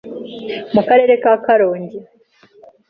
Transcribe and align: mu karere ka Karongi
mu 0.73 0.81
karere 0.87 1.13
ka 1.23 1.33
Karongi 1.45 1.99